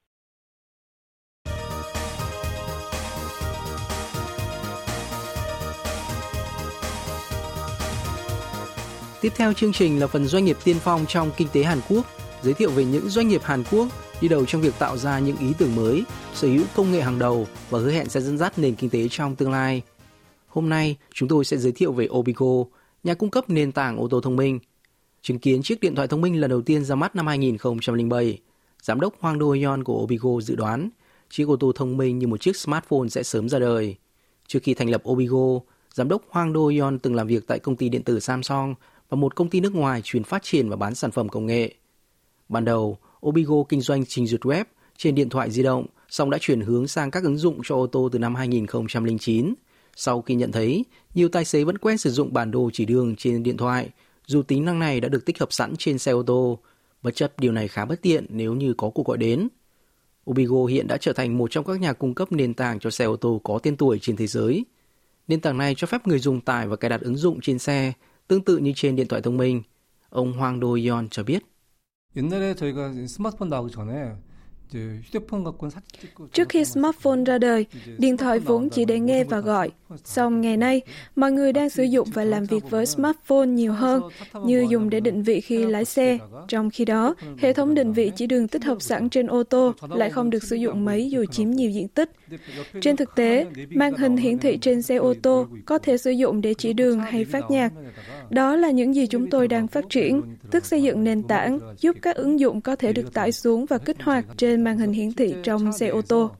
Tiếp 9.22 9.31
theo 9.38 9.54
chương 9.54 9.72
trình 9.72 10.00
là 10.00 10.07
phần 10.07 10.25
doanh 10.25 10.45
nghiệp 10.45 10.57
tiên 10.66 10.75
phong 10.80 11.06
trong 11.07 11.31
kinh 11.38 11.48
tế 11.54 11.63
Hàn 11.63 11.77
Quốc, 11.89 12.06
giới 12.42 12.54
thiệu 12.54 12.70
về 12.70 12.84
những 12.84 13.08
doanh 13.08 13.28
nghiệp 13.28 13.42
Hàn 13.44 13.64
Quốc 13.70 13.88
đi 14.20 14.28
đầu 14.28 14.46
trong 14.46 14.62
việc 14.62 14.75
tạo 14.78 14.96
ra 14.96 15.19
những 15.19 15.37
ý 15.37 15.52
tưởng 15.58 15.76
mới, 15.76 16.04
sở 16.34 16.48
hữu 16.48 16.64
công 16.76 16.92
nghệ 16.92 17.00
hàng 17.00 17.19
đầu 17.19 17.46
và 17.70 17.78
hứa 17.78 17.90
hẹn 17.90 18.08
sẽ 18.08 18.20
dẫn 18.20 18.38
dắt 18.38 18.58
nền 18.58 18.75
kinh 18.75 18.90
tế 18.90 19.08
trong 19.10 19.37
tương 19.37 19.50
lai. 19.50 19.82
Hôm 20.46 20.69
nay, 20.69 20.96
chúng 21.14 21.28
tôi 21.28 21.44
sẽ 21.44 21.56
giới 21.56 21.72
thiệu 21.72 21.92
về 21.92 22.08
Obigo, 22.10 22.64
nhà 23.04 23.14
cung 23.14 23.31
cấp 23.31 23.50
nền 23.50 23.72
tảng 23.72 23.96
ô 23.96 24.08
tô 24.08 24.20
thông 24.20 24.37
minh. 24.37 24.58
Chứng 25.22 25.38
kiến 25.38 25.62
chiếc 25.62 25.81
điện 25.81 25.94
thoại 25.94 26.08
thông 26.08 26.20
minh 26.20 26.40
lần 26.40 26.50
đầu 26.50 26.62
tiên 26.62 26.84
ra 26.84 26.94
mắt 26.94 27.16
năm 27.16 27.26
2007, 27.26 28.38
giám 28.82 29.00
đốc 29.00 29.14
Hoàng 29.20 29.40
Do 29.40 29.52
Hyon 29.52 29.84
của 29.84 30.02
Obigo 30.02 30.40
dự 30.40 30.54
đoán 30.54 30.90
chiếc 31.31 31.48
ô 31.48 31.56
tô 31.56 31.72
thông 31.75 31.96
minh 31.96 32.19
như 32.19 32.26
một 32.26 32.40
chiếc 32.40 32.56
smartphone 32.56 33.08
sẽ 33.08 33.22
sớm 33.22 33.48
ra 33.48 33.58
đời. 33.58 33.96
Trước 34.46 34.58
khi 34.62 34.75
thành 34.75 34.90
lập 34.90 35.02
Obigo, 35.08 35.60
giám 35.94 36.08
đốc 36.08 36.22
Hoàng 36.28 36.52
Do 36.54 36.66
Hyon 36.66 36.98
từng 36.98 37.14
làm 37.14 37.26
việc 37.26 37.46
tại 37.46 37.58
công 37.58 37.76
ty 37.76 37.88
điện 37.88 38.02
tử 38.02 38.20
Samsung 38.20 38.75
và 39.08 39.16
một 39.16 39.37
công 39.37 39.50
ty 39.50 39.60
nước 39.60 39.75
ngoài 39.75 40.00
chuyên 40.04 40.25
phát 40.25 40.42
triển 40.42 40.69
và 40.69 40.76
bán 40.76 40.94
sản 40.94 41.10
phẩm 41.10 41.28
công 41.28 41.46
nghệ. 41.46 41.75
Ban 42.50 42.64
đầu, 42.64 42.99
Obigo 43.26 43.54
kinh 43.69 43.80
doanh 43.80 44.04
trình 44.07 44.26
duyệt 44.26 44.40
web 44.40 44.64
trên 44.97 45.14
điện 45.14 45.28
thoại 45.28 45.50
di 45.50 45.62
động, 45.62 45.87
song 46.09 46.30
đã 46.30 46.38
chuyển 46.40 46.61
hướng 46.61 46.88
sang 46.88 47.11
các 47.11 47.23
ứng 47.23 47.38
dụng 47.38 47.61
cho 47.64 47.75
ô 47.75 47.87
tô 47.87 48.09
từ 48.12 48.19
năm 48.19 48.35
2009. 48.35 49.54
Sau 49.97 50.23
khi 50.23 50.35
nhận 50.35 50.52
thấy, 50.52 50.85
nhiều 51.14 51.28
tài 51.28 51.45
xế 51.45 51.64
vẫn 51.64 51.78
quen 51.78 51.99
sử 51.99 52.11
dụng 52.11 52.33
bản 52.33 52.50
đồ 52.50 52.71
chỉ 52.73 52.85
đường 52.85 53.16
trên 53.16 53.42
điện 53.42 53.57
thoại, 53.57 53.88
dù 54.26 54.42
tính 54.42 54.64
năng 54.64 54.78
này 54.78 55.00
đã 55.00 55.09
được 55.09 55.25
tích 55.26 55.38
hợp 55.38 55.52
sẵn 55.52 55.76
trên 55.78 55.99
xe 55.99 56.12
ô 56.12 56.23
tô, 56.23 56.59
bất 57.02 57.14
chấp 57.14 57.40
điều 57.40 57.52
này 57.52 57.69
khá 57.69 57.85
bất 57.85 58.02
tiện 58.02 58.26
nếu 58.28 58.54
như 58.54 58.75
có 58.75 58.90
cuộc 58.90 59.07
gọi 59.07 59.19
đến. 59.19 59.49
Obigo 60.30 60.64
hiện 60.64 60.87
đã 60.87 60.97
trở 60.97 61.12
thành 61.12 61.38
một 61.38 61.50
trong 61.50 61.64
các 61.64 61.80
nhà 61.80 61.92
cung 61.92 62.14
cấp 62.14 62.33
nền 62.33 62.54
tảng 62.54 62.78
cho 62.78 62.90
xe 62.90 63.04
ô 63.04 63.16
tô 63.16 63.40
có 63.45 63.59
tên 63.62 63.76
tuổi 63.76 63.99
trên 63.99 64.16
thế 64.16 64.26
giới. 64.26 64.64
Nền 65.28 65.40
tảng 65.40 65.59
này 65.59 65.75
cho 65.76 65.87
phép 65.87 66.07
người 66.07 66.19
dùng 66.19 66.40
tải 66.40 66.69
và 66.69 66.76
cài 66.76 66.88
đặt 66.88 67.00
ứng 67.00 67.16
dụng 67.16 67.40
trên 67.40 67.59
xe, 67.59 67.92
tương 68.28 68.45
tự 68.45 68.57
như 68.57 68.73
trên 68.76 68.97
điện 68.97 69.09
thoại 69.09 69.23
thông 69.23 69.37
minh. 69.37 69.62
Ông 70.09 70.33
Hoàng 70.33 70.61
Do 70.61 70.90
Yon 70.90 71.09
cho 71.09 71.23
biết. 71.23 71.42
옛날에 72.17 72.55
저희가 72.55 72.93
스마트폰 73.07 73.49
나오기 73.49 73.73
전에 73.73 74.17
Trước 76.33 76.49
khi 76.49 76.65
smartphone 76.65 77.25
ra 77.27 77.39
đời, 77.39 77.67
điện 77.99 78.17
thoại 78.17 78.39
vốn 78.39 78.71
chỉ 78.71 78.85
để 78.85 79.00
nghe 79.00 79.25
và 79.25 79.41
gọi. 79.41 79.71
Song 80.05 80.41
ngày 80.41 80.57
nay, 80.57 80.81
mọi 81.17 81.33
người 81.33 81.53
đang 81.53 81.71
sử 81.71 81.83
dụng 81.83 82.09
và 82.15 82.25
làm 82.25 82.45
việc 82.45 82.71
với 82.71 82.87
smartphone 82.87 83.47
nhiều 83.47 83.73
hơn, 83.73 84.03
như 84.45 84.67
dùng 84.71 84.91
để 84.91 85.00
định 85.00 85.23
vị 85.23 85.41
khi 85.41 85.67
lái 85.67 85.85
xe. 85.85 86.19
Trong 86.49 86.71
khi 86.71 86.85
đó, 86.85 87.15
hệ 87.39 87.53
thống 87.53 87.75
định 87.75 87.93
vị 87.93 88.12
chỉ 88.17 88.27
đường 88.27 88.49
tích 88.49 88.65
hợp 88.65 88.83
sẵn 88.83 89.09
trên 89.09 89.27
ô 89.27 89.43
tô 89.43 89.75
lại 89.89 90.11
không 90.11 90.31
được 90.31 90.43
sử 90.43 90.57
dụng 90.57 90.85
mấy 90.85 91.11
dù 91.11 91.25
chiếm 91.25 91.50
nhiều 91.50 91.71
diện 91.71 91.89
tích. 91.89 92.11
Trên 92.81 92.97
thực 92.97 93.15
tế, 93.15 93.47
màn 93.71 93.95
hình 93.95 94.17
hiển 94.17 94.39
thị 94.39 94.59
trên 94.61 94.83
xe 94.83 94.97
ô 94.97 95.15
tô 95.23 95.47
có 95.67 95.79
thể 95.79 95.97
sử 95.97 96.11
dụng 96.11 96.41
để 96.41 96.55
chỉ 96.55 96.73
đường 96.73 97.00
hay 97.00 97.25
phát 97.25 97.50
nhạc. 97.50 97.73
Đó 98.31 98.57
là 98.57 98.71
những 98.71 98.95
gì 98.95 99.07
chúng 99.07 99.31
tôi 99.31 99.49
đang 99.49 99.69
phát 99.69 99.85
triển, 99.91 100.23
tức 100.50 100.67
xây 100.67 100.83
dựng 100.83 101.05
nền 101.05 101.23
tảng 101.23 101.59
giúp 101.81 101.97
các 102.03 102.17
ứng 102.17 102.41
dụng 102.41 102.61
có 102.61 102.77
thể 102.77 102.93
được 102.93 103.15
tải 103.15 103.33
xuống 103.33 103.67
và 103.67 103.79
kích 103.79 104.03
hoạt 104.03 104.25
trên 104.37 104.60
màn 104.60 104.77
hình 104.77 104.91
hiển 104.91 105.13
thị 105.13 105.36
trong 105.44 105.72
xe 105.72 105.88
ô 105.88 106.01
tô. 106.01 106.32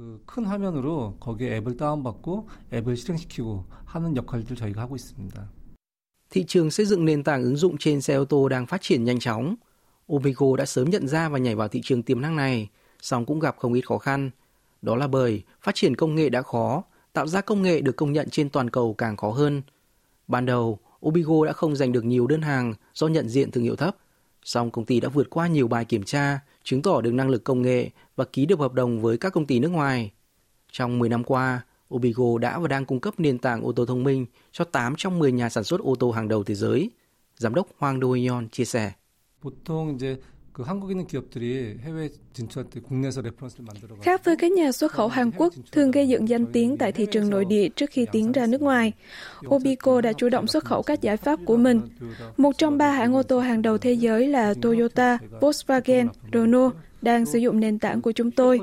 그큰 0.00 0.44
화면으로 0.46 1.16
거기에 1.20 1.56
앱을 1.56 1.76
다운받고 1.76 2.48
앱을 2.72 2.96
실행시키고 2.96 3.64
하는 3.84 4.16
역할들 4.16 4.56
저희가 4.56 4.82
하고 4.82 4.96
있습니다. 4.96 5.50
Thị 6.30 6.44
trường 6.46 6.70
xây 6.70 6.86
dựng 6.86 7.04
nền 7.04 7.22
tảng 7.22 7.42
ứng 7.42 7.56
dụng 7.56 7.76
trên 7.78 8.00
xe 8.00 8.14
ô 8.14 8.24
tô 8.24 8.48
đang 8.48 8.66
phát 8.66 8.80
triển 8.82 9.04
nhanh 9.04 9.18
chóng. 9.18 9.54
Obigo 10.12 10.56
đã 10.56 10.66
sớm 10.66 10.90
nhận 10.90 11.08
ra 11.08 11.28
và 11.28 11.38
nhảy 11.38 11.54
vào 11.54 11.68
thị 11.68 11.80
trường 11.84 12.02
tiềm 12.02 12.20
năng 12.20 12.36
này, 12.36 12.68
song 13.02 13.26
cũng 13.26 13.38
gặp 13.38 13.56
không 13.58 13.72
ít 13.72 13.86
khó 13.86 13.98
khăn. 13.98 14.30
Đó 14.82 14.96
là 14.96 15.06
bởi 15.06 15.42
phát 15.62 15.74
triển 15.74 15.96
công 15.96 16.14
nghệ 16.14 16.28
đã 16.28 16.42
khó, 16.42 16.82
tạo 17.12 17.26
ra 17.26 17.40
công 17.40 17.62
nghệ 17.62 17.80
được 17.80 17.96
công 17.96 18.12
nhận 18.12 18.30
trên 18.30 18.48
toàn 18.48 18.70
cầu 18.70 18.94
càng 18.94 19.16
khó 19.16 19.30
hơn. 19.30 19.62
Ban 20.28 20.46
đầu, 20.46 20.78
Obigo 21.06 21.46
đã 21.46 21.52
không 21.52 21.76
giành 21.76 21.92
được 21.92 22.04
nhiều 22.04 22.26
đơn 22.26 22.42
hàng 22.42 22.74
do 22.94 23.08
nhận 23.08 23.28
diện 23.28 23.50
thương 23.50 23.64
hiệu 23.64 23.76
thấp. 23.76 23.96
Song 24.45 24.71
công 24.71 24.85
ty 24.85 24.99
đã 24.99 25.09
vượt 25.09 25.29
qua 25.29 25.47
nhiều 25.47 25.67
bài 25.67 25.85
kiểm 25.85 26.03
tra, 26.03 26.39
chứng 26.63 26.81
tỏ 26.81 27.01
được 27.01 27.11
năng 27.11 27.29
lực 27.29 27.43
công 27.43 27.61
nghệ 27.61 27.89
và 28.15 28.25
ký 28.25 28.45
được 28.45 28.59
hợp 28.59 28.73
đồng 28.73 29.01
với 29.01 29.17
các 29.17 29.33
công 29.33 29.45
ty 29.45 29.59
nước 29.59 29.69
ngoài. 29.69 30.11
Trong 30.71 30.99
10 30.99 31.09
năm 31.09 31.23
qua, 31.23 31.61
Obigo 31.93 32.37
đã 32.37 32.59
và 32.59 32.67
đang 32.67 32.85
cung 32.85 32.99
cấp 32.99 33.19
nền 33.19 33.37
tảng 33.37 33.61
ô 33.61 33.71
tô 33.71 33.85
thông 33.85 34.03
minh 34.03 34.25
cho 34.51 34.65
8 34.65 34.93
trong 34.97 35.19
10 35.19 35.31
nhà 35.31 35.49
sản 35.49 35.63
xuất 35.63 35.81
ô 35.81 35.95
tô 35.95 36.11
hàng 36.11 36.27
đầu 36.27 36.43
thế 36.43 36.55
giới. 36.55 36.91
Giám 37.37 37.55
đốc 37.55 37.67
Hoàng 37.77 37.99
Do 38.01 38.13
Yeon 38.13 38.47
chia 38.51 38.65
sẻ. 38.65 38.91
Khác 44.01 44.25
với 44.25 44.35
các 44.35 44.51
nhà 44.51 44.71
xuất 44.71 44.91
khẩu 44.91 45.07
Hàn 45.07 45.31
Quốc 45.37 45.53
thường 45.71 45.91
gây 45.91 46.07
dựng 46.07 46.29
danh 46.29 46.45
tiếng 46.45 46.77
tại 46.77 46.91
thị 46.91 47.05
trường 47.11 47.29
nội 47.29 47.45
địa 47.45 47.69
trước 47.69 47.89
khi 47.89 48.05
tiến 48.11 48.31
ra 48.31 48.45
nước 48.45 48.61
ngoài, 48.61 48.93
Obico 49.47 50.01
đã 50.01 50.13
chủ 50.13 50.29
động 50.29 50.47
xuất 50.47 50.65
khẩu 50.65 50.83
các 50.83 51.01
giải 51.01 51.17
pháp 51.17 51.39
của 51.45 51.57
mình. 51.57 51.81
Một 52.37 52.57
trong 52.57 52.77
ba 52.77 52.91
hãng 52.91 53.15
ô 53.15 53.23
tô 53.23 53.39
hàng 53.39 53.61
đầu 53.61 53.77
thế 53.77 53.93
giới 53.93 54.27
là 54.27 54.53
Toyota, 54.61 55.17
Volkswagen, 55.41 56.07
Renault 56.33 56.73
đang 57.04 57.26
sử 57.26 57.38
dụng 57.38 57.60
nền 57.60 57.78
tảng 57.78 58.02
của 58.02 58.12
chúng 58.12 58.30
tôi. 58.30 58.60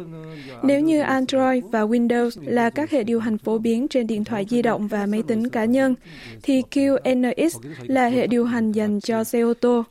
Nếu 0.63 0.79
như 0.79 1.01
Android 1.01 1.63
và 1.72 1.81
Windows 1.81 2.29
là 2.43 2.69
các 2.69 2.91
hệ 2.91 3.03
điều 3.03 3.19
hành 3.19 3.38
phổ 3.38 3.57
biến 3.57 3.88
trên 3.88 4.07
điện 4.07 4.24
thoại 4.24 4.46
di 4.50 4.62
động 4.62 4.88
và 4.88 5.05
máy 5.05 5.24
tính 5.27 5.50
cá 5.50 5.65
nhân, 5.65 5.96
thì 6.43 6.62
QNX 6.72 7.50
là 7.81 8.07
hệ 8.07 8.27
điều 8.27 8.46
hành 8.46 8.72
dành 8.72 9.00
cho 9.01 9.24
xe 9.24 9.41
ô 9.41 9.53
tô. 9.53 9.84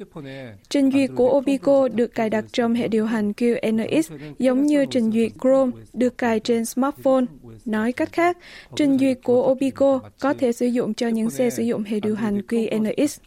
Trình 0.69 0.91
duyệt 0.93 1.11
của 1.15 1.39
Obico 1.39 1.89
được 1.89 2.15
cài 2.15 2.31
đặt 2.31 2.45
trong 2.53 2.75
hệ 2.75 2.89
điều 2.89 3.07
hành 3.07 3.33
QNX 3.33 4.03
giống 4.39 4.67
như 4.67 4.87
trình 4.91 5.11
duyệt 5.13 5.33
Chrome 5.43 5.73
được 5.93 6.19
cài 6.19 6.41
trên 6.41 6.65
smartphone. 6.65 7.25
Nói 7.65 7.93
cách 7.93 8.13
khác, 8.13 8.39
trình 8.77 8.99
duyệt 8.99 9.19
của 9.25 9.53
Obico 9.53 10.01
có 10.21 10.35
thể 10.35 10.53
sử 10.53 10.67
dụng 10.67 10.95
cho 10.95 11.09
những 11.09 11.31
xe 11.31 11.51
sử 11.51 11.63
dụng 11.63 11.83
hệ 11.83 12.01
điều 12.01 12.15
hành 12.15 12.41
QNX. 12.49 13.19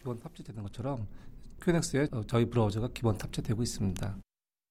QNX에 1.60 2.08
저희 2.26 2.46
브라우저가 2.46 2.88
기본 2.94 3.18
탑재되고 3.18 3.62
있습니다. 3.62 4.16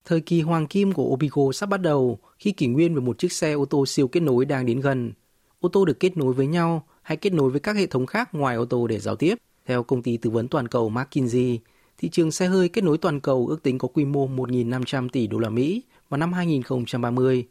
Thời 0.04 0.20
kỳ 0.20 0.40
hoàng 0.40 0.66
kim 0.66 0.92
của 0.92 1.04
Obigo 1.04 1.52
sắp 1.52 1.68
bắt 1.68 1.80
đầu 1.80 2.18
khi 2.38 2.52
kỷ 2.52 2.66
nguyên 2.66 2.94
về 2.94 3.00
một 3.00 3.18
chiếc 3.18 3.32
xe 3.32 3.52
ô 3.52 3.64
tô 3.64 3.86
siêu 3.86 4.08
kết 4.08 4.20
nối 4.20 4.44
đang 4.44 4.66
đến 4.66 4.80
gần. 4.80 5.12
Ô 5.60 5.68
tô 5.68 5.84
được 5.84 6.00
kết 6.00 6.16
nối 6.16 6.32
với 6.32 6.46
nhau 6.46 6.86
hay 7.02 7.16
kết 7.16 7.32
nối 7.32 7.50
với 7.50 7.60
các 7.60 7.76
hệ 7.76 7.86
thống 7.86 8.06
khác 8.06 8.34
ngoài 8.34 8.56
ô 8.56 8.64
tô 8.64 8.86
để 8.86 8.98
giao 8.98 9.16
tiếp. 9.16 9.34
Theo 9.66 9.82
công 9.82 10.02
ty 10.02 10.16
tư 10.16 10.30
vấn 10.30 10.48
toàn 10.48 10.68
cầu 10.68 10.88
McKinsey, 10.88 11.60
thị 11.98 12.08
trường 12.08 12.30
xe 12.30 12.46
hơi 12.46 12.68
kết 12.68 12.84
nối 12.84 12.98
toàn 12.98 13.20
cầu 13.20 13.46
ước 13.46 13.62
tính 13.62 13.78
có 13.78 13.88
quy 13.88 14.04
mô 14.04 14.28
1.500 14.28 15.08
tỷ 15.08 15.26
đô 15.26 15.38
la 15.38 15.48
Mỹ 15.48 15.82
vào 16.08 16.18
năm 16.18 16.32
2030. 16.32 17.46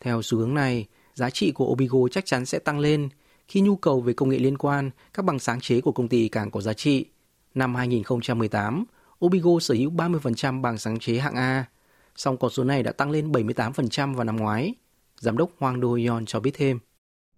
Theo 0.00 0.22
xu 0.22 0.38
hướng 0.38 0.54
này, 0.54 0.86
giá 1.14 1.30
trị 1.30 1.52
của 1.52 1.66
Obigo 1.66 1.98
chắc 2.10 2.26
chắn 2.26 2.46
sẽ 2.46 2.58
tăng 2.58 2.78
lên 2.78 3.08
khi 3.48 3.60
nhu 3.60 3.76
cầu 3.76 4.00
về 4.00 4.12
công 4.12 4.28
nghệ 4.28 4.38
liên 4.38 4.58
quan, 4.58 4.90
các 5.14 5.24
bằng 5.24 5.38
sáng 5.38 5.60
chế 5.60 5.80
của 5.80 5.92
công 5.92 6.08
ty 6.08 6.28
càng 6.28 6.50
có 6.50 6.60
giá 6.60 6.72
trị. 6.72 7.04
Năm 7.54 7.74
2018, 7.74 8.84
Obigo 9.24 9.50
sở 9.60 9.74
hữu 9.74 9.90
30% 9.90 10.60
bằng 10.60 10.78
sáng 10.78 10.98
chế 10.98 11.18
hạng 11.18 11.34
A, 11.34 11.64
song 12.15 12.37
con 12.37 12.51
số 12.51 12.63
này 12.63 12.83
đã 12.83 12.91
tăng 12.91 13.11
lên 13.11 13.31
78% 13.31 14.15
vào 14.15 14.23
năm 14.23 14.35
ngoái. 14.35 14.73
Giám 15.17 15.37
đốc 15.37 15.51
Hoàng 15.57 15.81
Do 15.81 15.95
Yeon 15.97 16.25
cho 16.25 16.39
biết 16.39 16.51
thêm. 16.53 16.79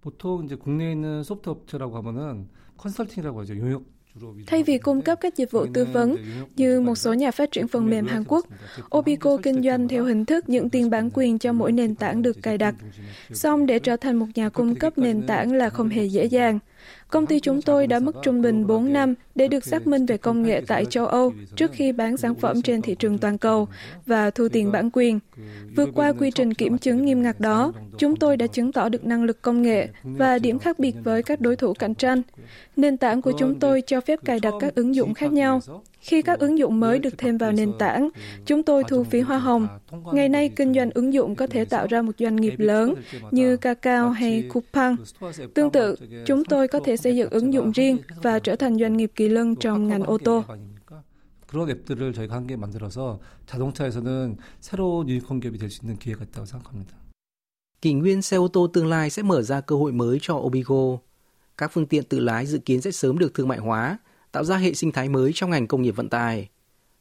보통 0.03 0.43
이제 0.43 0.55
국내에 0.55 0.91
있는 0.91 1.23
소프트 1.23 1.49
업체라고 1.49 1.97
하면은 1.97 2.49
컨설팅이라고 2.77 3.39
하죠. 3.39 3.57
용역 3.57 3.83
Thay 4.47 4.63
vì 4.63 4.77
cung 4.77 5.01
cấp 5.01 5.17
các 5.21 5.37
dịch 5.37 5.51
vụ 5.51 5.65
tư 5.73 5.85
vấn 5.93 6.15
như 6.55 6.81
một 6.81 6.95
số 6.95 7.13
nhà 7.13 7.31
phát 7.31 7.51
triển 7.51 7.67
phần 7.67 7.89
mềm 7.89 8.07
Hàn 8.07 8.23
Quốc, 8.27 8.45
Obico 8.97 9.37
kinh 9.43 9.63
doanh 9.63 9.87
theo 9.87 10.05
hình 10.05 10.25
thức 10.25 10.49
những 10.49 10.69
tiền 10.69 10.89
bản 10.89 11.09
quyền 11.13 11.39
cho 11.39 11.53
mỗi 11.53 11.71
nền 11.71 11.95
tảng 11.95 12.21
được 12.21 12.37
cài 12.43 12.57
đặt. 12.57 12.75
Song 13.31 13.65
để 13.65 13.79
trở 13.79 13.97
thành 13.97 14.15
một 14.15 14.25
nhà 14.35 14.49
cung 14.49 14.75
cấp 14.75 14.97
nền 14.97 15.27
tảng 15.27 15.53
là 15.53 15.69
không 15.69 15.89
hề 15.89 16.05
dễ 16.05 16.25
dàng. 16.25 16.59
Công 17.10 17.26
ty 17.26 17.40
chúng 17.40 17.62
tôi 17.62 17.86
đã 17.86 18.00
mất 18.00 18.16
trung 18.22 18.42
bình 18.42 18.66
4 18.66 18.92
năm 18.92 19.14
để 19.34 19.48
được 19.48 19.64
xác 19.64 19.86
minh 19.86 20.06
về 20.06 20.16
công 20.16 20.42
nghệ 20.42 20.62
tại 20.66 20.84
châu 20.84 21.06
Âu 21.06 21.32
trước 21.56 21.70
khi 21.72 21.92
bán 21.92 22.16
sản 22.16 22.34
phẩm 22.34 22.62
trên 22.62 22.82
thị 22.82 22.94
trường 22.98 23.18
toàn 23.18 23.38
cầu 23.38 23.68
và 24.06 24.30
thu 24.30 24.48
tiền 24.48 24.72
bản 24.72 24.90
quyền. 24.92 25.18
Vượt 25.76 25.88
qua 25.94 26.12
quy 26.12 26.30
trình 26.30 26.54
kiểm 26.54 26.78
chứng 26.78 27.04
nghiêm 27.04 27.22
ngặt 27.22 27.40
đó, 27.40 27.72
chúng 27.98 28.16
tôi 28.16 28.36
đã 28.36 28.46
chứng 28.46 28.72
tỏ 28.72 28.88
được 28.88 29.04
năng 29.04 29.24
lực 29.24 29.42
công 29.42 29.62
nghệ 29.62 29.88
và 30.02 30.38
điểm 30.38 30.58
khác 30.58 30.78
biệt 30.78 30.94
với 31.04 31.22
các 31.22 31.40
đối 31.40 31.56
thủ 31.56 31.72
cạnh 31.74 31.94
tranh. 31.94 32.22
Nền 32.76 32.96
tảng 32.96 33.22
của 33.22 33.32
chúng 33.38 33.58
tôi 33.58 33.82
cho 33.86 34.00
phép 34.00 34.18
cài 34.24 34.40
đặt 34.40 34.54
các 34.60 34.74
ứng 34.74 34.94
dụng 34.94 35.14
khác 35.14 35.32
nhau. 35.32 35.60
Khi 36.00 36.22
các 36.22 36.38
ứng 36.38 36.58
dụng 36.58 36.80
mới 36.80 36.98
được 36.98 37.18
thêm 37.18 37.38
vào 37.38 37.52
nền 37.52 37.72
tảng, 37.78 38.08
chúng 38.46 38.62
tôi 38.62 38.84
thu 38.88 39.04
phí 39.04 39.20
hoa 39.20 39.38
hồng. 39.38 39.68
Ngày 40.12 40.28
nay, 40.28 40.48
kinh 40.48 40.74
doanh 40.74 40.90
ứng 40.94 41.12
dụng 41.12 41.34
có 41.34 41.46
thể 41.46 41.64
tạo 41.64 41.86
ra 41.90 42.02
một 42.02 42.12
doanh 42.18 42.36
nghiệp 42.36 42.54
lớn 42.58 42.94
như 43.30 43.56
Kakao 43.56 44.10
hay 44.10 44.44
Coupang. 44.52 44.96
Tương 45.54 45.70
tự, 45.70 45.96
chúng 46.26 46.44
tôi 46.44 46.68
có 46.68 46.80
thể 46.84 46.96
xây 46.97 47.15
dựng 47.15 47.29
ứng 47.29 47.53
dụng 47.53 47.71
riêng 47.71 47.97
và 48.21 48.39
trở 48.39 48.55
thành 48.55 48.77
doanh 48.77 48.97
nghiệp 48.97 49.11
kỳ 49.15 49.29
lân 49.29 49.55
trong 49.55 49.87
ngành 49.87 50.03
ô 50.03 50.17
tô. 50.17 50.43
그런 51.53 51.69
앱들을 51.69 52.13
저희가 52.13 52.33
한 52.33 52.47
개 52.47 52.57
만들어서 52.57 53.19
자동차에서는 53.45 54.37
새로운 54.59 55.07
유니콘 55.07 55.39
기업이 55.39 55.59
될 55.59 55.69
수 55.69 55.85
있는 55.85 55.99
기회가 55.99 56.23
있다고 56.25 56.45
생각합니다. 56.45 56.97
Kỷ 57.81 57.93
nguyên 57.93 58.21
xe 58.21 58.37
ô 58.37 58.47
tô 58.47 58.67
tương 58.67 58.87
lai 58.87 59.09
sẽ 59.09 59.21
mở 59.23 59.41
ra 59.41 59.61
cơ 59.61 59.75
hội 59.75 59.91
mới 59.91 60.17
cho 60.21 60.33
Obigo. 60.33 60.97
Các 61.57 61.71
phương 61.73 61.85
tiện 61.85 62.03
tự 62.03 62.19
lái 62.19 62.45
dự 62.45 62.57
kiến 62.57 62.81
sẽ 62.81 62.91
sớm 62.91 63.17
được 63.17 63.33
thương 63.33 63.47
mại 63.47 63.57
hóa, 63.57 63.97
tạo 64.31 64.43
ra 64.43 64.57
hệ 64.57 64.73
sinh 64.73 64.91
thái 64.91 65.09
mới 65.09 65.31
trong 65.35 65.49
ngành 65.49 65.67
công 65.67 65.81
nghiệp 65.81 65.95
vận 65.95 66.09
tải. 66.09 66.49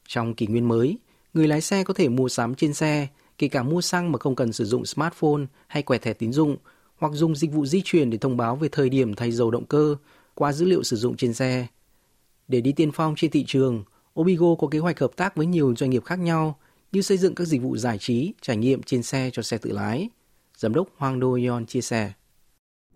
Trong 0.09 0.35
kỷ 0.35 0.47
nguyên 0.47 0.69
mới, 0.69 0.99
người 1.35 1.49
lái 1.49 1.61
xe 1.61 1.85
có 1.85 1.95
thể 1.95 2.09
mua 2.09 2.29
sắm 2.29 2.55
trên 2.55 2.75
xe, 2.75 3.09
kể 3.39 3.49
cả 3.49 3.63
mua 3.63 3.81
xăng 3.81 4.13
mà 4.13 4.19
không 4.19 4.37
cần 4.37 4.53
sử 4.53 4.65
dụng 4.65 4.87
smartphone 4.87 5.43
hay 5.67 5.83
quẹt 5.83 6.03
thẻ 6.03 6.13
tín 6.13 6.33
dụng, 6.33 6.57
hoặc 6.98 7.14
dùng 7.14 7.36
dịch 7.36 7.52
vụ 7.52 7.66
di 7.66 7.82
chuyển 7.86 8.10
để 8.10 8.18
thông 8.18 8.38
báo 8.38 8.56
về 8.56 8.70
thời 8.72 8.90
điểm 8.90 9.16
thay 9.16 9.32
dầu 9.32 9.52
động 9.52 9.66
cơ 9.66 9.96
qua 10.34 10.54
dữ 10.54 10.66
liệu 10.66 10.84
sử 10.84 10.96
dụng 10.96 11.18
trên 11.18 11.34
xe. 11.34 11.68
Để 12.48 12.62
đi 12.62 12.72
tiên 12.72 12.92
phong 12.94 13.16
trên 13.18 13.32
thị 13.32 13.44
trường, 13.48 13.84
Obigo 14.20 14.56
có 14.56 14.68
kế 14.68 14.80
hoạch 14.80 15.00
hợp 15.00 15.12
tác 15.16 15.36
với 15.36 15.46
nhiều 15.46 15.74
doanh 15.78 15.90
nghiệp 15.90 16.06
khác 16.06 16.20
nhau 16.20 16.60
như 16.92 17.02
xây 17.02 17.18
dựng 17.18 17.36
các 17.36 17.46
dịch 17.46 17.62
vụ 17.62 17.78
giải 17.78 17.98
trí, 17.98 18.34
trải 18.42 18.58
nghiệm 18.58 18.84
trên 18.84 19.04
xe 19.04 19.30
cho 19.34 19.42
xe 19.42 19.58
tự 19.58 19.72
lái. 19.72 20.10
Giám 20.58 20.74
đốc 20.74 20.88
Hoàng 20.98 21.20
Do 21.22 21.36
Yeon 21.36 21.66
chia 21.66 21.82
sẻ. 21.82 22.12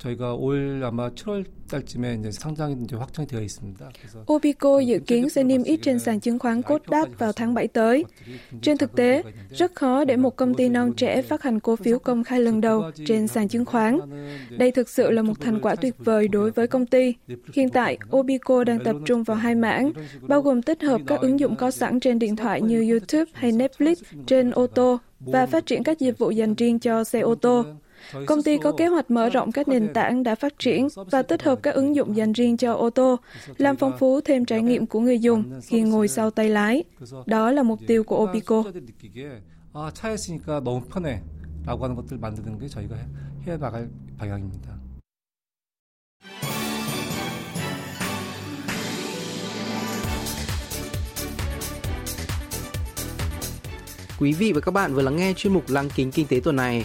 저희가 0.00 0.34
올 0.34 0.82
아마 0.84 1.10
7월 1.10 1.44
달쯤에 1.68 2.18
이제 2.20 2.30
상장이 2.30 2.76
이제 2.84 2.96
확정이 2.96 3.26
되어 3.26 3.40
있습니다. 3.40 3.90
Obico 4.26 4.80
dự 4.80 4.98
kiến 5.06 5.28
sẽ 5.28 5.42
niêm 5.42 5.62
yết 5.64 5.82
trên 5.82 5.98
sàn 5.98 6.20
chứng 6.20 6.38
khoán 6.38 6.60
Kosdaq 6.60 7.06
vào 7.18 7.32
tháng 7.32 7.54
7 7.54 7.68
tới. 7.68 8.04
Trên 8.62 8.78
thực 8.78 8.96
tế, 8.96 9.22
rất 9.50 9.74
khó 9.74 10.04
để 10.04 10.16
một 10.16 10.36
công 10.36 10.54
ty 10.54 10.68
non 10.68 10.92
trẻ 10.96 11.22
phát 11.22 11.42
hành 11.42 11.60
cổ 11.60 11.76
phiếu 11.76 11.98
công 11.98 12.24
khai 12.24 12.40
lần 12.40 12.60
đầu 12.60 12.90
trên 13.06 13.26
sàn 13.26 13.48
chứng 13.48 13.64
khoán. 13.64 13.98
Đây 14.50 14.70
thực 14.70 14.88
sự 14.88 15.10
là 15.10 15.22
một 15.22 15.40
thành 15.40 15.60
quả 15.60 15.74
tuyệt 15.74 15.94
vời 15.98 16.28
đối 16.28 16.50
với 16.50 16.66
công 16.66 16.86
ty. 16.86 17.14
Hiện 17.54 17.68
tại, 17.68 17.98
Obico 18.16 18.64
đang 18.64 18.84
tập 18.84 18.96
trung 19.04 19.22
vào 19.22 19.36
hai 19.36 19.54
mảng, 19.54 19.92
bao 20.20 20.42
gồm 20.42 20.62
tích 20.62 20.82
hợp 20.82 21.00
các 21.06 21.20
ứng 21.20 21.40
dụng 21.40 21.56
có 21.56 21.70
sẵn 21.70 22.00
trên 22.00 22.18
điện 22.18 22.36
thoại 22.36 22.62
như 22.62 22.90
YouTube 22.90 23.30
hay 23.34 23.52
Netflix 23.52 23.94
trên 24.26 24.50
ô 24.50 24.66
tô 24.66 24.98
và 25.20 25.46
phát 25.46 25.66
triển 25.66 25.82
các 25.82 25.98
dịch 25.98 26.18
vụ 26.18 26.30
dành 26.30 26.54
riêng 26.54 26.78
cho 26.78 27.04
xe 27.04 27.20
ô 27.20 27.34
tô. 27.34 27.64
Công 28.26 28.42
ty 28.42 28.58
có 28.58 28.72
kế 28.72 28.86
hoạch 28.86 29.10
mở 29.10 29.28
rộng 29.28 29.52
các 29.52 29.68
nền 29.68 29.92
tảng 29.92 30.22
đã 30.22 30.34
phát 30.34 30.58
triển 30.58 30.88
và 31.10 31.22
tích 31.22 31.42
hợp 31.42 31.58
các 31.62 31.74
ứng 31.74 31.96
dụng 31.96 32.16
dành 32.16 32.32
riêng 32.32 32.56
cho 32.56 32.72
ô 32.72 32.90
tô, 32.90 33.18
làm 33.58 33.76
phong 33.76 33.98
phú 33.98 34.20
thêm 34.20 34.44
trải 34.44 34.62
nghiệm 34.62 34.86
của 34.86 35.00
người 35.00 35.18
dùng 35.18 35.60
khi 35.64 35.80
ngồi 35.80 36.08
sau 36.08 36.30
tay 36.30 36.48
lái. 36.48 36.84
Đó 37.26 37.50
là 37.50 37.62
mục 37.62 37.78
tiêu 37.86 38.04
của 38.04 38.16
Obico. 38.16 38.64
라고 41.66 41.82
하는 41.84 41.96
것들 41.96 42.18
만드는 42.18 42.58
게 42.58 42.68
저희가 42.68 42.96
해 43.44 43.58
나갈 43.58 43.90
방향입니다. 44.18 44.78
Quý 54.18 54.32
vị 54.32 54.52
và 54.52 54.60
các 54.60 54.70
bạn 54.72 54.94
vừa 54.94 55.02
lắng 55.02 55.16
nghe 55.16 55.32
chuyên 55.36 55.52
mục 55.52 55.64
Lăng 55.68 55.88
kính 55.90 56.10
kinh 56.10 56.26
tế 56.26 56.40
tuần 56.44 56.56
này. 56.56 56.84